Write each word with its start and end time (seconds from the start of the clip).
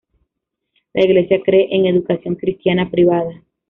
La 0.95 1.05
iglesia 1.05 1.39
cree 1.45 1.67
en 1.75 1.85
educación 1.85 2.33
Cristiana 2.33 2.89
privada. 2.89 3.43